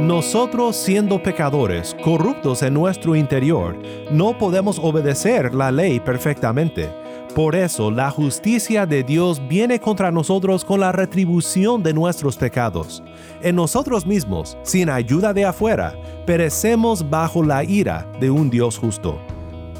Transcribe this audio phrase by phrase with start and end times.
[0.00, 3.76] Nosotros siendo pecadores, corruptos en nuestro interior,
[4.12, 6.88] no podemos obedecer la ley perfectamente.
[7.34, 13.02] Por eso la justicia de Dios viene contra nosotros con la retribución de nuestros pecados.
[13.42, 15.94] En nosotros mismos, sin ayuda de afuera,
[16.24, 19.18] perecemos bajo la ira de un Dios justo.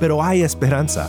[0.00, 1.08] Pero hay esperanza.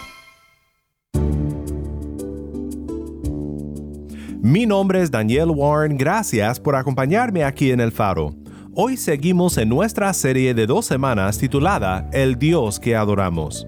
[4.51, 8.35] Mi nombre es Daniel Warren, gracias por acompañarme aquí en El Faro.
[8.75, 13.65] Hoy seguimos en nuestra serie de dos semanas titulada El Dios que adoramos.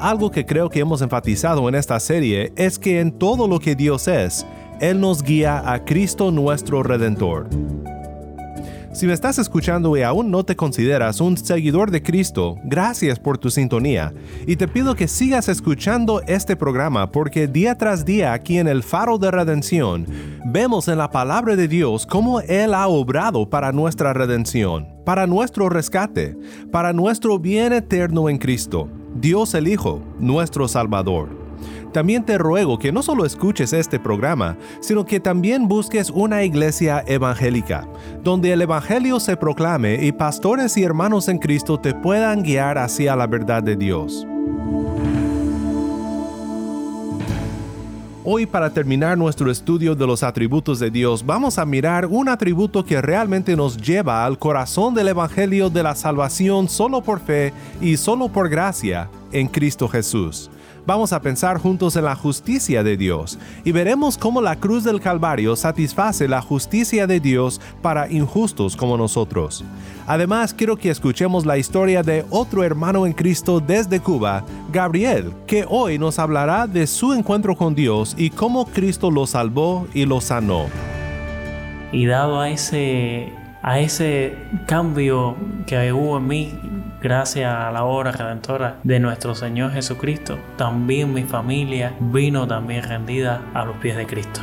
[0.00, 3.76] Algo que creo que hemos enfatizado en esta serie es que en todo lo que
[3.76, 4.44] Dios es,
[4.80, 7.48] Él nos guía a Cristo nuestro Redentor.
[8.96, 13.36] Si me estás escuchando y aún no te consideras un seguidor de Cristo, gracias por
[13.36, 14.14] tu sintonía
[14.46, 18.82] y te pido que sigas escuchando este programa porque día tras día aquí en el
[18.82, 20.06] Faro de Redención
[20.46, 25.68] vemos en la palabra de Dios cómo Él ha obrado para nuestra redención, para nuestro
[25.68, 26.34] rescate,
[26.72, 31.45] para nuestro bien eterno en Cristo, Dios el Hijo, nuestro Salvador.
[31.92, 37.02] También te ruego que no solo escuches este programa, sino que también busques una iglesia
[37.06, 37.88] evangélica,
[38.22, 43.16] donde el Evangelio se proclame y pastores y hermanos en Cristo te puedan guiar hacia
[43.16, 44.26] la verdad de Dios.
[48.28, 52.84] Hoy para terminar nuestro estudio de los atributos de Dios, vamos a mirar un atributo
[52.84, 57.96] que realmente nos lleva al corazón del Evangelio de la salvación solo por fe y
[57.96, 60.50] solo por gracia en Cristo Jesús
[60.86, 65.00] vamos a pensar juntos en la justicia de Dios y veremos cómo la cruz del
[65.00, 69.64] Calvario satisface la justicia de Dios para injustos como nosotros.
[70.06, 75.66] Además, quiero que escuchemos la historia de otro hermano en Cristo desde Cuba, Gabriel, que
[75.68, 80.20] hoy nos hablará de su encuentro con Dios y cómo Cristo lo salvó y lo
[80.20, 80.66] sanó.
[81.90, 83.32] Y dado a ese,
[83.62, 84.36] a ese
[84.66, 85.36] cambio
[85.66, 86.52] que hubo en mí,
[87.02, 93.42] gracias a la obra redentora de nuestro Señor Jesucristo, también mi familia vino también rendida
[93.54, 94.40] a los pies de Cristo.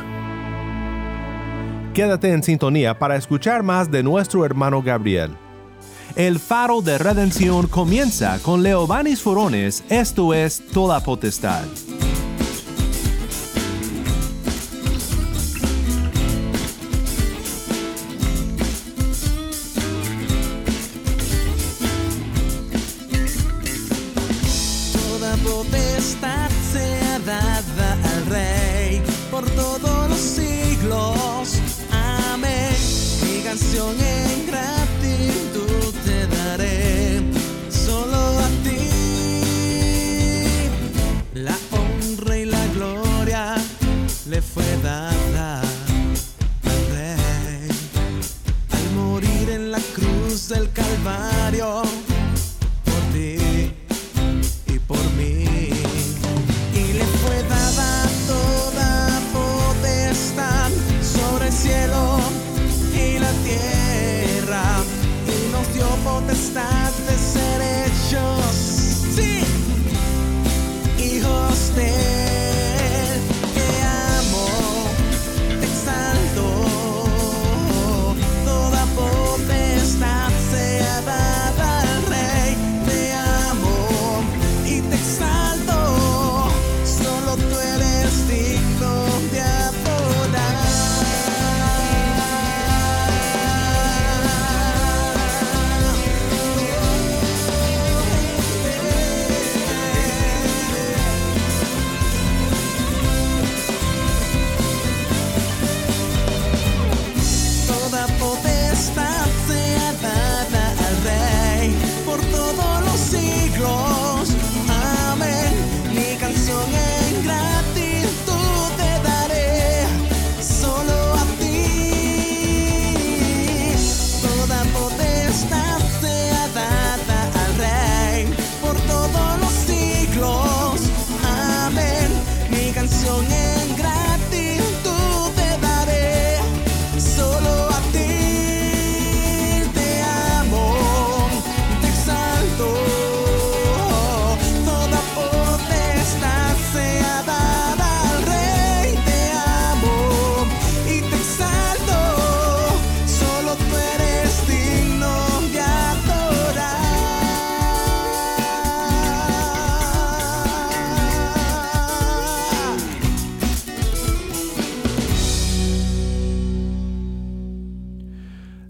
[1.92, 5.30] Quédate en sintonía para escuchar más de nuestro hermano Gabriel.
[6.16, 11.64] El faro de redención comienza con Leobanis Forones, esto es Toda Potestad.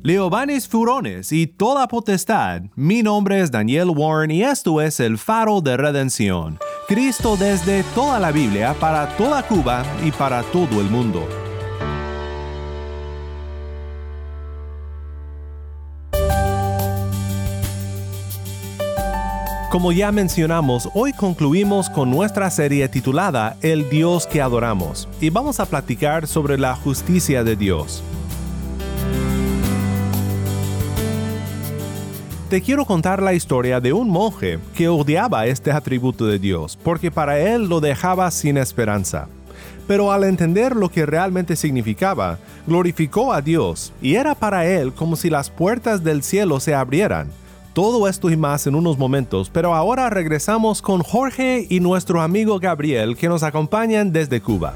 [0.06, 5.62] Leobanes Furones y toda potestad, mi nombre es Daniel Warren y esto es el faro
[5.62, 6.58] de redención.
[6.86, 11.26] Cristo desde toda la Biblia, para toda Cuba y para todo el mundo.
[19.70, 25.60] Como ya mencionamos, hoy concluimos con nuestra serie titulada El Dios que adoramos y vamos
[25.60, 28.04] a platicar sobre la justicia de Dios.
[32.54, 37.10] Te quiero contar la historia de un monje que odiaba este atributo de Dios porque
[37.10, 39.26] para él lo dejaba sin esperanza.
[39.88, 45.16] Pero al entender lo que realmente significaba, glorificó a Dios y era para él como
[45.16, 47.26] si las puertas del cielo se abrieran
[47.72, 52.60] todo esto y más en unos momentos, pero ahora regresamos con Jorge y nuestro amigo
[52.60, 54.74] Gabriel que nos acompañan desde Cuba.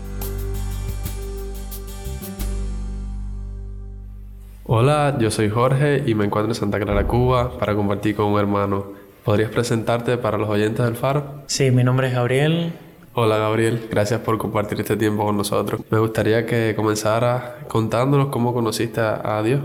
[4.70, 8.38] Hola, yo soy Jorge y me encuentro en Santa Clara, Cuba, para compartir con un
[8.38, 8.92] hermano.
[9.24, 11.42] ¿Podrías presentarte para los oyentes del Faro?
[11.46, 12.74] Sí, mi nombre es Gabriel.
[13.14, 15.80] Hola Gabriel, gracias por compartir este tiempo con nosotros.
[15.88, 19.62] Me gustaría que comenzaras contándonos cómo conociste a Dios.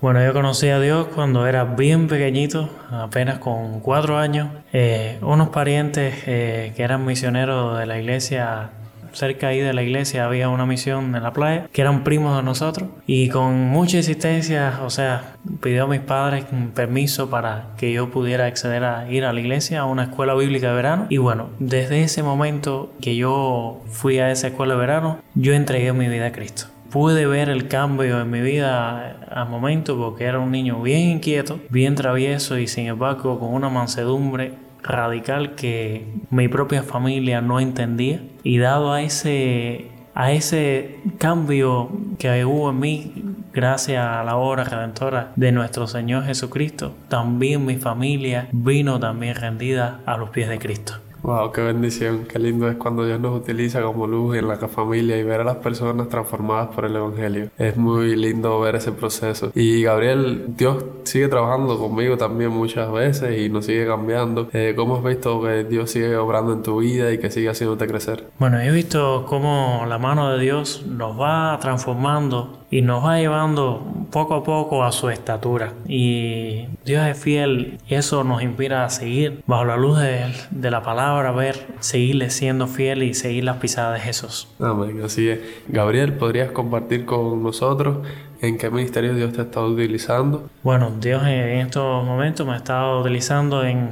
[0.00, 4.48] Bueno, yo conocí a Dios cuando era bien pequeñito, apenas con cuatro años.
[4.72, 8.70] Eh, unos parientes eh, que eran misioneros de la iglesia,
[9.16, 12.42] cerca ahí de la iglesia había una misión en la playa, que eran primos de
[12.42, 12.88] nosotros.
[13.06, 18.46] Y con mucha insistencia, o sea, pidió a mis padres permiso para que yo pudiera
[18.46, 21.06] acceder a ir a la iglesia, a una escuela bíblica de verano.
[21.08, 25.92] Y bueno, desde ese momento que yo fui a esa escuela de verano, yo entregué
[25.92, 30.38] mi vida a Cristo pude ver el cambio en mi vida a momento porque era
[30.38, 34.54] un niño bien inquieto, bien travieso y sin embargo con una mansedumbre
[34.86, 42.42] radical que mi propia familia no entendía y dado a ese a ese cambio que
[42.46, 43.12] hubo en mí
[43.52, 50.00] gracias a la obra redentora de nuestro Señor Jesucristo, también mi familia vino también rendida
[50.06, 50.94] a los pies de Cristo.
[51.26, 55.16] Wow, qué bendición, qué lindo es cuando Dios nos utiliza como luz en la familia
[55.16, 57.50] y ver a las personas transformadas por el Evangelio.
[57.58, 59.50] Es muy lindo ver ese proceso.
[59.52, 64.48] Y Gabriel, Dios sigue trabajando conmigo también muchas veces y nos sigue cambiando.
[64.52, 67.88] Eh, ¿Cómo has visto que Dios sigue obrando en tu vida y que sigue haciéndote
[67.88, 68.28] crecer?
[68.38, 73.82] Bueno, he visto cómo la mano de Dios nos va transformando y nos va llevando
[74.10, 75.72] poco a poco a su estatura.
[75.86, 80.70] Y Dios es fiel y eso nos inspira a seguir bajo la luz de, de
[80.70, 84.48] la palabra, ver, seguirle siendo fiel y seguir las pisadas de Jesús.
[84.60, 85.40] Amén, así es.
[85.68, 87.98] Gabriel, ¿podrías compartir con nosotros
[88.40, 90.48] en qué ministerio Dios te ha estado utilizando?
[90.62, 93.90] Bueno, Dios en estos momentos me ha estado utilizando en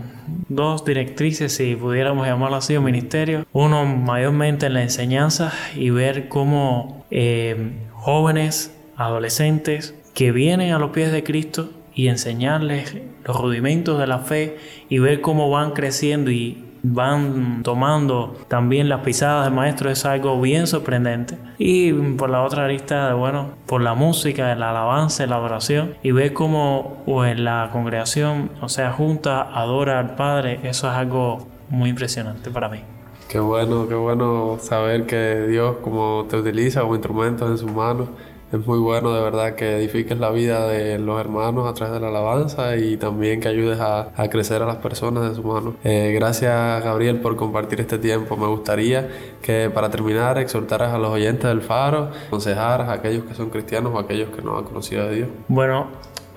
[0.49, 3.47] dos directrices, si pudiéramos llamarlo así, un ministerio.
[3.53, 10.91] Uno mayormente en la enseñanza y ver cómo eh, jóvenes, adolescentes que vienen a los
[10.91, 14.57] pies de Cristo y enseñarles los rudimentos de la fe
[14.89, 20.41] y ver cómo van creciendo y van tomando también las pisadas del maestro es algo
[20.41, 21.39] bien sorprendente.
[21.59, 26.35] Y por la otra arista, bueno, por la música, la alabanza, la adoración y ver
[26.35, 32.51] cómo en la congregación, o sea, junta, adora al Padre, eso es algo muy impresionante
[32.51, 32.81] para mí.
[33.29, 38.09] Qué bueno, qué bueno saber que Dios como te utiliza como instrumentos en sus manos.
[38.55, 41.99] Es muy bueno de verdad que edifiques la vida de los hermanos a través de
[41.99, 45.75] la alabanza y también que ayudes a, crecer a las personas de su mano.
[45.83, 48.37] Eh, gracias Gabriel por compartir este tiempo.
[48.37, 49.09] Me gustaría
[49.43, 53.93] que para terminar exhortaras a los oyentes del faro, aconsejaras a aquellos que son cristianos
[53.93, 55.29] o a aquellos que no han conocido a Dios.
[55.49, 55.89] Bueno,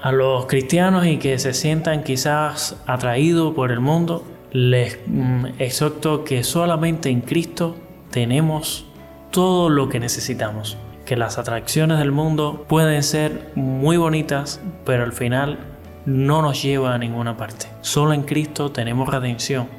[0.01, 6.23] a los cristianos y que se sientan quizás atraídos por el mundo, les mm, exhorto
[6.23, 7.75] que solamente en Cristo
[8.09, 8.87] tenemos
[9.29, 10.79] todo lo que necesitamos.
[11.07, 15.57] Que las atracciones del mundo pueden ser muy bonitas, pero al final
[16.05, 17.67] no nos lleva a ninguna parte.
[17.79, 19.69] Solo en Cristo tenemos redención.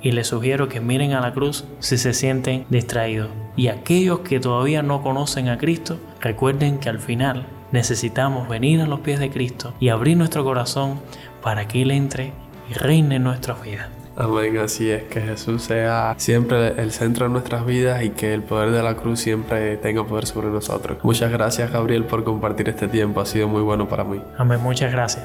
[0.00, 3.28] Y les sugiero que miren a la cruz si se sienten distraídos.
[3.56, 8.86] Y aquellos que todavía no conocen a Cristo, recuerden que al final necesitamos venir a
[8.86, 10.98] los pies de Cristo y abrir nuestro corazón
[11.42, 12.32] para que Él entre
[12.70, 13.90] y reine en nuestras vidas.
[14.16, 18.42] Amén, así es, que Jesús sea siempre el centro de nuestras vidas y que el
[18.42, 20.98] poder de la cruz siempre tenga poder sobre nosotros.
[21.02, 24.20] Muchas gracias Gabriel por compartir este tiempo, ha sido muy bueno para mí.
[24.38, 25.24] Amén, muchas gracias.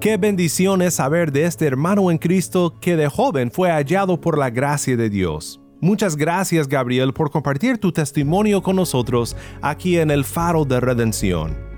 [0.00, 4.38] Qué bendición es saber de este hermano en Cristo que de joven fue hallado por
[4.38, 5.60] la gracia de Dios.
[5.80, 11.68] Muchas gracias Gabriel por compartir tu testimonio con nosotros aquí en el Faro de Redención.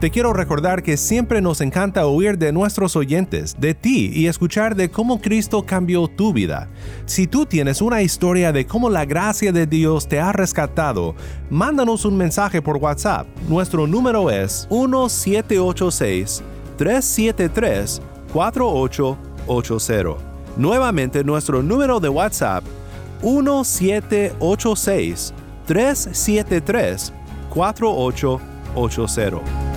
[0.00, 4.76] Te quiero recordar que siempre nos encanta oír de nuestros oyentes, de ti y escuchar
[4.76, 6.68] de cómo Cristo cambió tu vida.
[7.06, 11.16] Si tú tienes una historia de cómo la gracia de Dios te ha rescatado,
[11.50, 13.26] mándanos un mensaje por WhatsApp.
[13.48, 16.42] Nuestro número es 1786
[16.76, 18.02] 373
[18.32, 20.28] 4880.
[20.56, 22.62] Nuevamente nuestro número de WhatsApp
[23.22, 25.34] 1786
[25.66, 27.12] 373
[27.50, 29.68] 4880.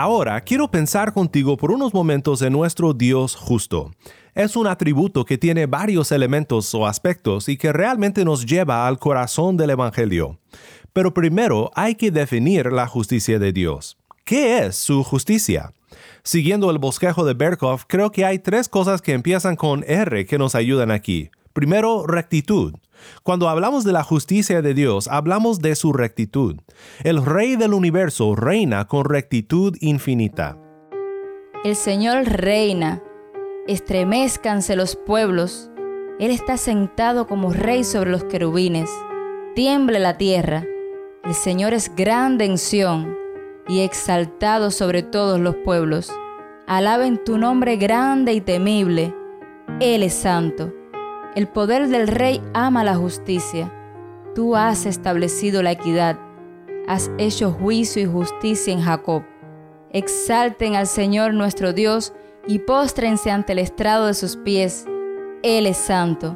[0.00, 3.90] Ahora quiero pensar contigo por unos momentos en nuestro Dios justo.
[4.32, 9.00] Es un atributo que tiene varios elementos o aspectos y que realmente nos lleva al
[9.00, 10.38] corazón del Evangelio.
[10.92, 13.98] Pero primero hay que definir la justicia de Dios.
[14.28, 15.72] ¿Qué es su justicia?
[16.22, 20.36] Siguiendo el bosquejo de Berkhoff, creo que hay tres cosas que empiezan con R que
[20.36, 21.30] nos ayudan aquí.
[21.54, 22.74] Primero, rectitud.
[23.22, 26.56] Cuando hablamos de la justicia de Dios, hablamos de su rectitud.
[27.04, 30.58] El Rey del universo reina con rectitud infinita.
[31.64, 33.02] El Señor reina.
[33.66, 35.70] Estremezcanse los pueblos.
[36.20, 38.90] Él está sentado como rey sobre los querubines.
[39.54, 40.66] Tiemble la tierra.
[41.24, 43.17] El Señor es grande en Sión
[43.68, 46.10] y exaltado sobre todos los pueblos.
[46.66, 49.14] Alaben tu nombre grande y temible.
[49.80, 50.72] Él es santo.
[51.34, 53.72] El poder del rey ama la justicia.
[54.34, 56.18] Tú has establecido la equidad.
[56.86, 59.22] Has hecho juicio y justicia en Jacob.
[59.92, 62.12] Exalten al Señor nuestro Dios
[62.46, 64.86] y póstrense ante el estrado de sus pies.
[65.42, 66.34] Él es santo.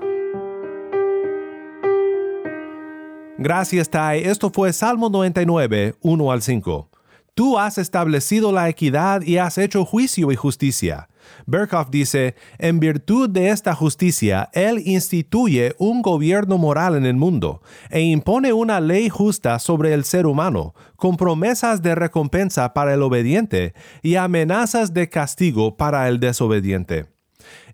[3.38, 4.22] Gracias, Tai.
[4.22, 6.91] Esto fue Salmo 99, 1 al 5.
[7.34, 11.08] Tú has establecido la equidad y has hecho juicio y justicia.
[11.46, 17.62] Berkhoff dice, en virtud de esta justicia, Él instituye un gobierno moral en el mundo
[17.88, 23.02] e impone una ley justa sobre el ser humano, con promesas de recompensa para el
[23.02, 23.72] obediente
[24.02, 27.11] y amenazas de castigo para el desobediente.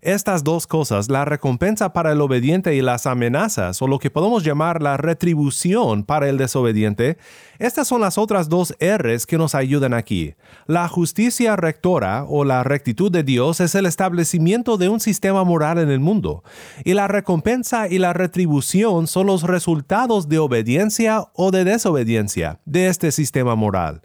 [0.01, 4.43] Estas dos cosas, la recompensa para el obediente y las amenazas, o lo que podemos
[4.43, 7.17] llamar la retribución para el desobediente,
[7.59, 10.35] estas son las otras dos R's que nos ayudan aquí.
[10.65, 15.77] La justicia rectora o la rectitud de Dios es el establecimiento de un sistema moral
[15.79, 16.43] en el mundo,
[16.85, 22.87] y la recompensa y la retribución son los resultados de obediencia o de desobediencia de
[22.87, 24.01] este sistema moral.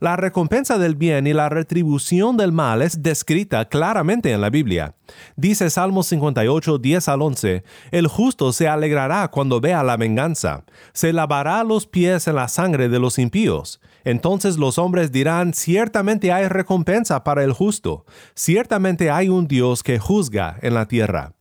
[0.00, 4.94] La recompensa del bien y la retribución del mal es descrita claramente en la Biblia.
[5.36, 10.64] Dice Salmo 58, 10 al 11, El justo se alegrará cuando vea la venganza,
[10.94, 13.78] se lavará los pies en la sangre de los impíos.
[14.02, 19.98] Entonces los hombres dirán, ciertamente hay recompensa para el justo, ciertamente hay un Dios que
[19.98, 21.34] juzga en la tierra.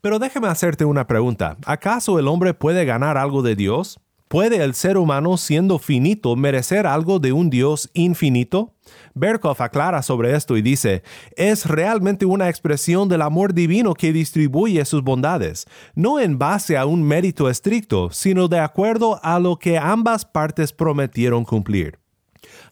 [0.00, 4.00] Pero déjame hacerte una pregunta, ¿acaso el hombre puede ganar algo de Dios?
[4.30, 8.76] ¿Puede el ser humano, siendo finito, merecer algo de un Dios infinito?
[9.12, 11.02] Berkhoff aclara sobre esto y dice,
[11.36, 16.86] es realmente una expresión del amor divino que distribuye sus bondades, no en base a
[16.86, 21.99] un mérito estricto, sino de acuerdo a lo que ambas partes prometieron cumplir.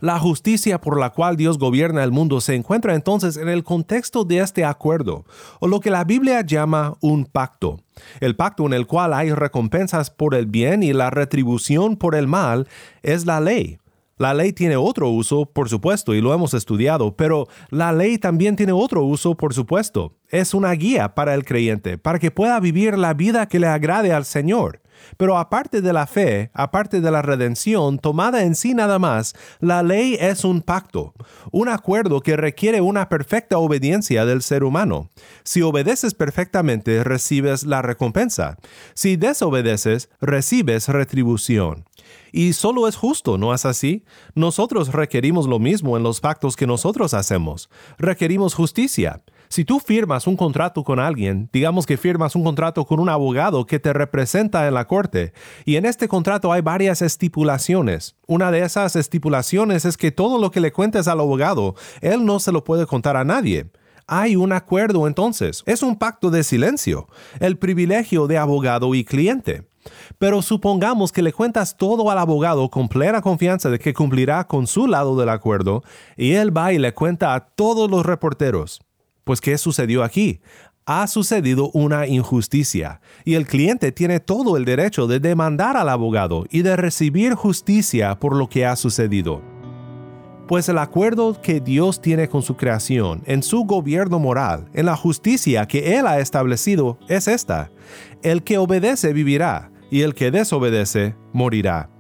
[0.00, 4.25] La justicia por la cual Dios gobierna el mundo se encuentra entonces en el contexto
[4.25, 5.25] de este acuerdo,
[5.59, 7.81] o lo que la Biblia llama un pacto.
[8.21, 12.28] El pacto en el cual hay recompensas por el bien y la retribución por el
[12.28, 12.69] mal
[13.02, 13.78] es la ley.
[14.19, 18.57] La ley tiene otro uso, por supuesto, y lo hemos estudiado, pero la ley también
[18.57, 20.17] tiene otro uso, por supuesto.
[20.28, 24.12] Es una guía para el creyente, para que pueda vivir la vida que le agrade
[24.12, 24.81] al Señor.
[25.17, 29.83] Pero aparte de la fe, aparte de la redención tomada en sí nada más, la
[29.83, 31.14] ley es un pacto,
[31.52, 35.11] un acuerdo que requiere una perfecta obediencia del ser humano.
[35.45, 38.57] Si obedeces perfectamente, recibes la recompensa.
[38.95, 41.85] Si desobedeces, recibes retribución.
[42.33, 44.05] Y solo es justo, ¿no es así?
[44.35, 47.71] Nosotros requerimos lo mismo en los pactos que nosotros hacemos.
[47.99, 49.23] Requerimos justicia.
[49.49, 53.64] Si tú firmas un contrato con alguien, digamos que firmas un contrato con un abogado
[53.64, 55.33] que te representa en la corte,
[55.64, 58.17] y en este contrato hay varias estipulaciones.
[58.26, 62.40] Una de esas estipulaciones es que todo lo que le cuentes al abogado, él no
[62.40, 63.71] se lo puede contar a nadie.
[64.07, 67.09] Hay un acuerdo entonces, es un pacto de silencio,
[67.40, 69.67] el privilegio de abogado y cliente.
[70.19, 74.67] Pero supongamos que le cuentas todo al abogado con plena confianza de que cumplirá con
[74.67, 75.83] su lado del acuerdo,
[76.17, 78.81] y él va y le cuenta a todos los reporteros.
[79.28, 80.40] Pues ¿qué sucedió aquí?
[80.87, 86.47] Ha sucedido una injusticia y el cliente tiene todo el derecho de demandar al abogado
[86.50, 89.42] y de recibir justicia por lo que ha sucedido.
[90.47, 94.97] Pues el acuerdo que Dios tiene con su creación, en su gobierno moral, en la
[94.97, 97.70] justicia que Él ha establecido, es esta.
[98.23, 101.90] El que obedece vivirá, y el que desobedece morirá.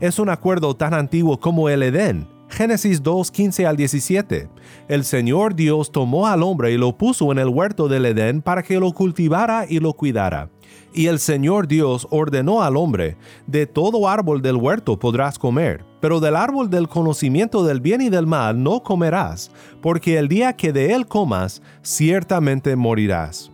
[0.00, 4.48] Es un acuerdo tan antiguo como el Edén, Génesis 2, 15 al 17.
[4.88, 8.62] El Señor Dios tomó al hombre y lo puso en el huerto del Edén para
[8.62, 10.50] que lo cultivara y lo cuidara.
[10.92, 16.20] Y el Señor Dios ordenó al hombre, de todo árbol del huerto podrás comer, pero
[16.20, 19.50] del árbol del conocimiento del bien y del mal no comerás,
[19.82, 23.50] porque el día que de él comas, ciertamente morirás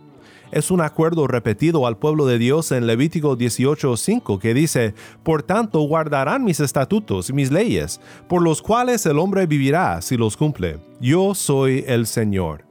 [0.55, 5.81] es un acuerdo repetido al pueblo de Dios en Levítico 18:5 que dice, Por tanto
[5.81, 10.79] guardarán mis estatutos y mis leyes, por los cuales el hombre vivirá si los cumple.
[11.01, 12.64] Yo soy el Señor.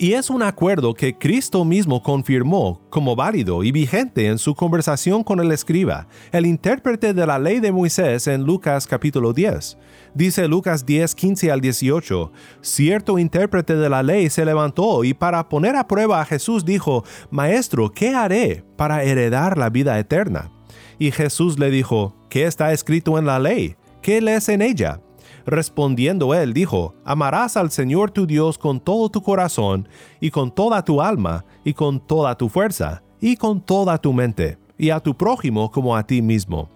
[0.00, 5.24] Y es un acuerdo que Cristo mismo confirmó como válido y vigente en su conversación
[5.24, 9.76] con el escriba, el intérprete de la ley de Moisés en Lucas capítulo 10.
[10.14, 15.48] Dice Lucas 10, 15 al 18, cierto intérprete de la ley se levantó y para
[15.48, 17.02] poner a prueba a Jesús dijo,
[17.32, 20.52] Maestro, ¿qué haré para heredar la vida eterna?
[21.00, 23.74] Y Jesús le dijo, ¿qué está escrito en la ley?
[24.00, 25.00] ¿Qué lees en ella?
[25.48, 29.88] Respondiendo él dijo, Amarás al Señor tu Dios con todo tu corazón,
[30.20, 34.58] y con toda tu alma, y con toda tu fuerza, y con toda tu mente,
[34.76, 36.68] y a tu prójimo como a ti mismo.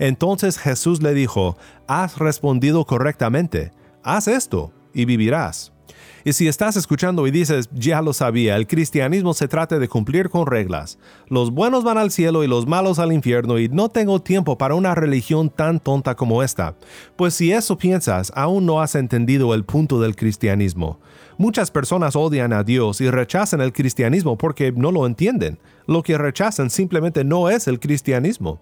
[0.00, 1.56] Entonces Jesús le dijo,
[1.86, 3.70] Has respondido correctamente,
[4.02, 5.72] haz esto, y vivirás.
[6.26, 10.28] Y si estás escuchando y dices, ya lo sabía, el cristianismo se trata de cumplir
[10.28, 10.98] con reglas.
[11.28, 14.74] Los buenos van al cielo y los malos al infierno y no tengo tiempo para
[14.74, 16.74] una religión tan tonta como esta.
[17.14, 20.98] Pues si eso piensas, aún no has entendido el punto del cristianismo.
[21.38, 25.60] Muchas personas odian a Dios y rechazan el cristianismo porque no lo entienden.
[25.86, 28.58] Lo que rechazan simplemente no es el cristianismo.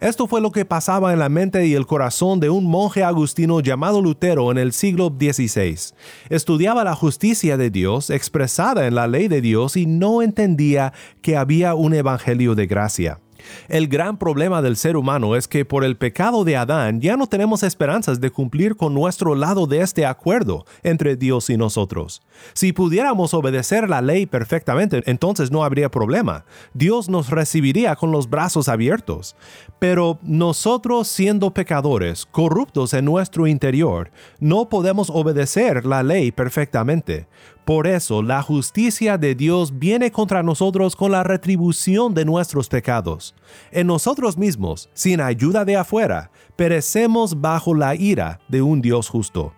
[0.00, 3.60] Esto fue lo que pasaba en la mente y el corazón de un monje agustino
[3.60, 5.94] llamado Lutero en el siglo XVI.
[6.28, 11.36] Estudiaba la justicia de Dios expresada en la ley de Dios y no entendía que
[11.36, 13.20] había un evangelio de gracia.
[13.68, 17.26] El gran problema del ser humano es que por el pecado de Adán ya no
[17.26, 22.22] tenemos esperanzas de cumplir con nuestro lado de este acuerdo entre Dios y nosotros.
[22.52, 26.44] Si pudiéramos obedecer la ley perfectamente, entonces no habría problema.
[26.72, 29.36] Dios nos recibiría con los brazos abiertos.
[29.78, 37.26] Pero nosotros siendo pecadores, corruptos en nuestro interior, no podemos obedecer la ley perfectamente.
[37.64, 43.34] Por eso la justicia de Dios viene contra nosotros con la retribución de nuestros pecados.
[43.72, 49.54] En nosotros mismos, sin ayuda de afuera, perecemos bajo la ira de un Dios justo.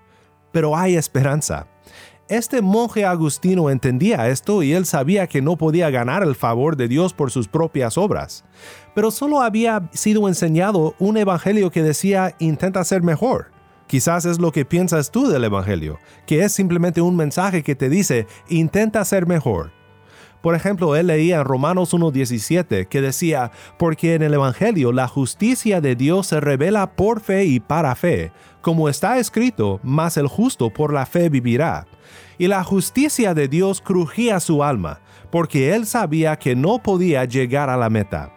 [0.53, 1.66] Pero hay esperanza.
[2.29, 6.87] Este monje agustino entendía esto y él sabía que no podía ganar el favor de
[6.87, 8.45] Dios por sus propias obras.
[8.95, 13.56] Pero solo había sido enseñado un evangelio que decía intenta ser mejor.
[13.87, 17.88] Quizás es lo que piensas tú del Evangelio, que es simplemente un mensaje que te
[17.88, 19.70] dice, intenta ser mejor.
[20.42, 25.81] Por ejemplo, él leía en Romanos 1.17 que decía, porque en el Evangelio la justicia
[25.81, 30.70] de Dios se revela por fe y para fe, como está escrito, mas el justo
[30.70, 31.87] por la fe vivirá.
[32.38, 37.70] Y la justicia de Dios crujía su alma, porque él sabía que no podía llegar
[37.70, 38.33] a la meta.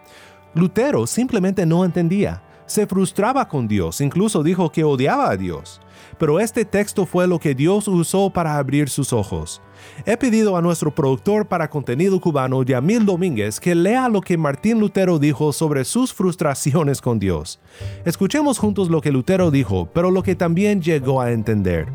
[0.54, 5.80] Lutero simplemente no entendía se frustraba con Dios, incluso dijo que odiaba a Dios.
[6.18, 9.60] Pero este texto fue lo que Dios usó para abrir sus ojos.
[10.06, 14.78] He pedido a nuestro productor para contenido cubano, Yamil Domínguez, que lea lo que Martín
[14.78, 17.58] Lutero dijo sobre sus frustraciones con Dios.
[18.04, 21.88] Escuchemos juntos lo que Lutero dijo, pero lo que también llegó a entender.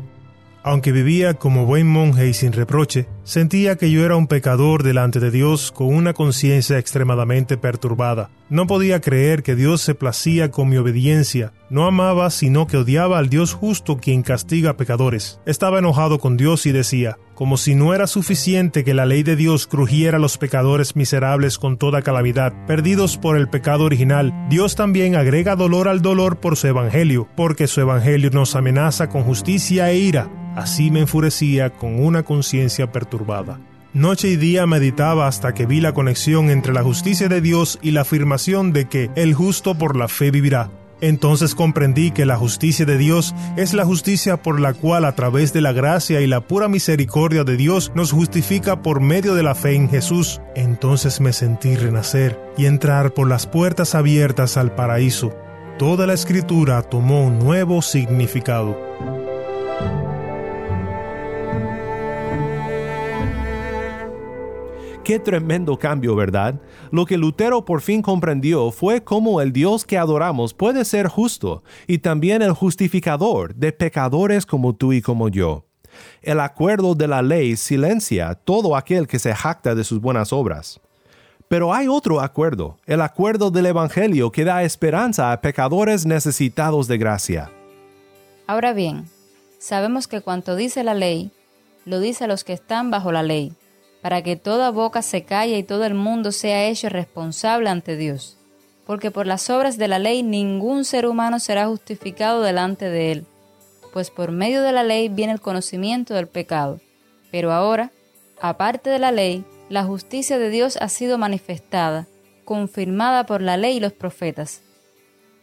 [0.62, 5.18] Aunque vivía como buen monje y sin reproche, sentía que yo era un pecador delante
[5.18, 8.30] de Dios con una conciencia extremadamente perturbada.
[8.48, 11.52] No podía creer que Dios se placía con mi obediencia.
[11.68, 15.40] No amaba, sino que odiaba al Dios justo quien castiga a pecadores.
[15.44, 19.34] Estaba enojado con Dios y decía, como si no era suficiente que la ley de
[19.34, 24.76] Dios crujiera a los pecadores miserables con toda calamidad, perdidos por el pecado original, Dios
[24.76, 29.90] también agrega dolor al dolor por su evangelio, porque su evangelio nos amenaza con justicia
[29.90, 33.15] e ira Así me enfurecía con una conciencia perturbada.
[33.92, 37.92] Noche y día meditaba hasta que vi la conexión entre la justicia de Dios y
[37.92, 40.70] la afirmación de que el justo por la fe vivirá.
[41.00, 45.52] Entonces comprendí que la justicia de Dios es la justicia por la cual a través
[45.52, 49.54] de la gracia y la pura misericordia de Dios nos justifica por medio de la
[49.54, 50.40] fe en Jesús.
[50.54, 55.34] Entonces me sentí renacer y entrar por las puertas abiertas al paraíso.
[55.78, 59.25] Toda la escritura tomó un nuevo significado.
[65.06, 66.56] Qué tremendo cambio, ¿verdad?
[66.90, 71.62] Lo que Lutero por fin comprendió fue cómo el Dios que adoramos puede ser justo
[71.86, 75.64] y también el justificador de pecadores como tú y como yo.
[76.22, 80.80] El acuerdo de la ley silencia todo aquel que se jacta de sus buenas obras.
[81.46, 86.98] Pero hay otro acuerdo, el acuerdo del Evangelio que da esperanza a pecadores necesitados de
[86.98, 87.52] gracia.
[88.48, 89.04] Ahora bien,
[89.60, 91.30] sabemos que cuanto dice la ley,
[91.84, 93.52] lo dice a los que están bajo la ley
[94.06, 98.38] para que toda boca se calle y todo el mundo sea hecho responsable ante Dios.
[98.86, 103.26] Porque por las obras de la ley ningún ser humano será justificado delante de él,
[103.92, 106.80] pues por medio de la ley viene el conocimiento del pecado.
[107.32, 107.90] Pero ahora,
[108.40, 112.06] aparte de la ley, la justicia de Dios ha sido manifestada,
[112.44, 114.62] confirmada por la ley y los profetas.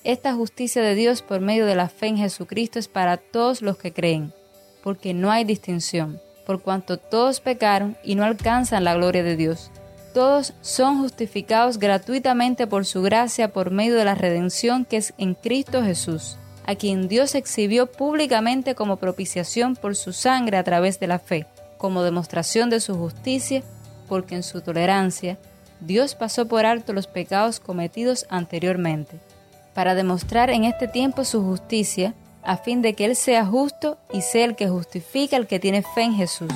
[0.05, 3.75] Esta justicia de Dios por medio de la fe en Jesucristo es para todos los
[3.75, 4.33] que creen,
[4.81, 9.71] porque no hay distinción por cuanto todos pecaron y no alcanzan la gloria de Dios.
[10.13, 15.33] Todos son justificados gratuitamente por su gracia por medio de la redención que es en
[15.33, 21.07] Cristo Jesús, a quien Dios exhibió públicamente como propiciación por su sangre a través de
[21.07, 23.63] la fe, como demostración de su justicia,
[24.07, 25.37] porque en su tolerancia
[25.79, 29.19] Dios pasó por alto los pecados cometidos anteriormente,
[29.73, 34.21] para demostrar en este tiempo su justicia, a fin de que Él sea justo y
[34.21, 36.51] sea el que justifica al que tiene fe en Jesús.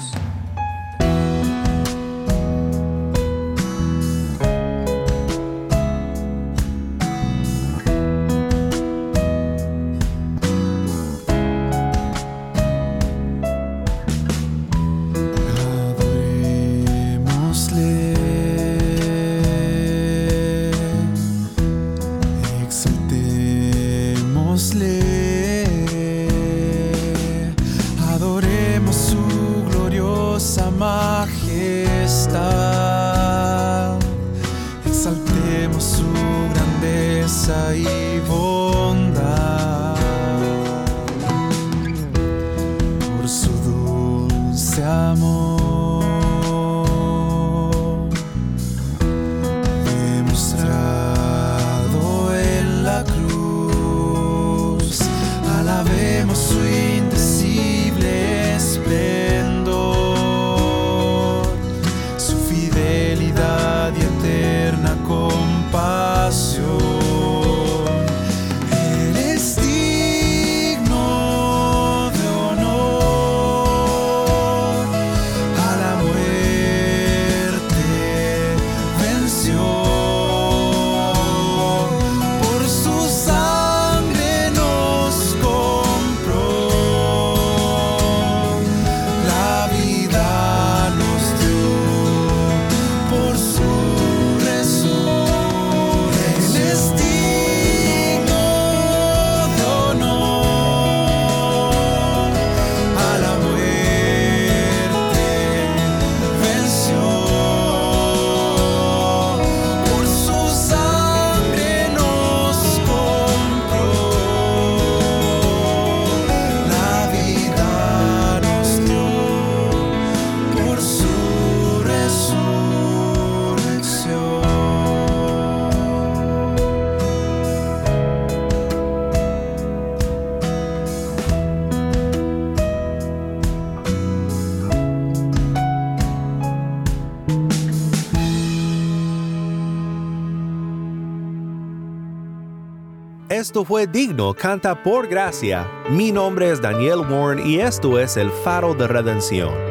[143.66, 145.68] Fue Digno, canta por gracia.
[145.90, 149.67] Mi nombre es Daniel Warren y esto es el faro de redención.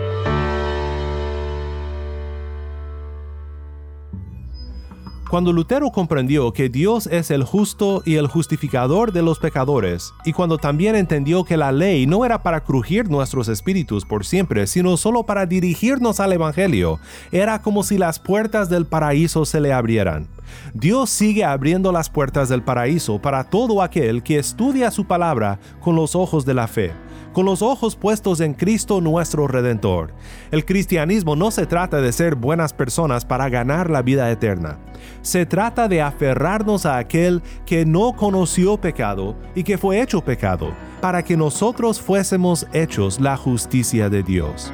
[5.28, 10.32] Cuando Lutero comprendió que Dios es el justo y el justificador de los pecadores, y
[10.32, 14.96] cuando también entendió que la ley no era para crujir nuestros espíritus por siempre, sino
[14.96, 17.00] solo para dirigirnos al Evangelio,
[17.32, 20.28] era como si las puertas del paraíso se le abrieran.
[20.74, 25.96] Dios sigue abriendo las puertas del paraíso para todo aquel que estudia su palabra con
[25.96, 26.92] los ojos de la fe
[27.36, 30.14] con los ojos puestos en Cristo nuestro Redentor.
[30.50, 34.78] El cristianismo no se trata de ser buenas personas para ganar la vida eterna.
[35.20, 40.72] Se trata de aferrarnos a aquel que no conoció pecado y que fue hecho pecado,
[41.02, 44.72] para que nosotros fuésemos hechos la justicia de Dios.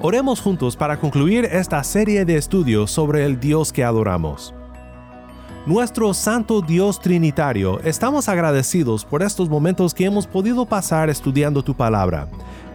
[0.00, 4.54] Oremos juntos para concluir esta serie de estudios sobre el Dios que adoramos.
[5.66, 11.74] Nuestro Santo Dios Trinitario, estamos agradecidos por estos momentos que hemos podido pasar estudiando tu
[11.74, 12.28] palabra.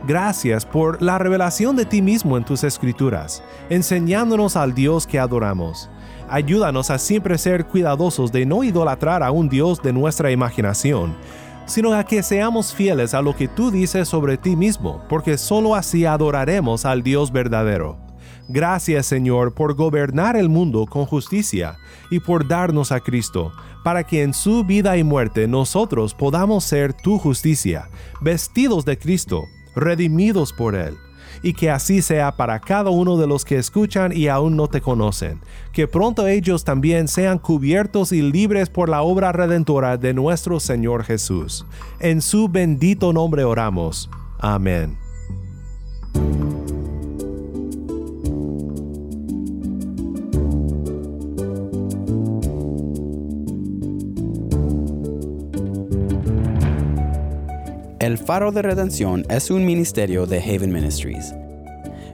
[0.05, 5.89] Gracias por la revelación de ti mismo en tus escrituras, enseñándonos al Dios que adoramos.
[6.29, 11.15] Ayúdanos a siempre ser cuidadosos de no idolatrar a un Dios de nuestra imaginación,
[11.65, 15.75] sino a que seamos fieles a lo que tú dices sobre ti mismo, porque sólo
[15.75, 18.10] así adoraremos al Dios verdadero.
[18.51, 21.77] Gracias Señor por gobernar el mundo con justicia
[22.09, 26.91] y por darnos a Cristo, para que en su vida y muerte nosotros podamos ser
[26.93, 30.97] tu justicia, vestidos de Cristo, redimidos por Él.
[31.43, 34.81] Y que así sea para cada uno de los que escuchan y aún no te
[34.81, 35.39] conocen,
[35.71, 41.05] que pronto ellos también sean cubiertos y libres por la obra redentora de nuestro Señor
[41.05, 41.65] Jesús.
[42.01, 44.09] En su bendito nombre oramos.
[44.39, 44.97] Amén.
[58.01, 61.35] El Faro de Redención es un ministerio de Haven Ministries.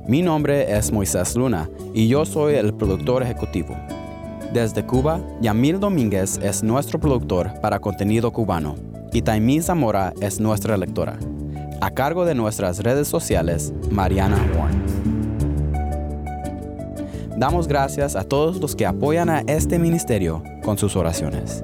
[0.06, 3.73] Mi nombre es Moisés Luna y yo soy el productor ejecutivo.
[4.52, 8.76] Desde Cuba, Yamil Domínguez es nuestro productor para contenido cubano
[9.13, 11.17] y Taimí Zamora es nuestra lectora.
[11.80, 14.84] A cargo de nuestras redes sociales, Mariana Warren.
[17.38, 21.63] Damos gracias a todos los que apoyan a este ministerio con sus oraciones.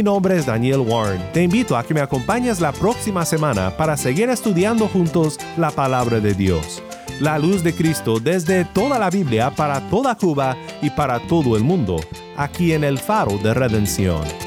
[0.06, 1.22] nombre es Daniel Warren.
[1.34, 6.20] Te invito a que me acompañes la próxima semana para seguir estudiando juntos la palabra
[6.20, 6.82] de Dios.
[7.20, 11.63] La luz de Cristo desde toda la Biblia para toda Cuba y para todo el
[11.63, 12.00] mundo,
[12.38, 14.45] aquí en el faro de redención.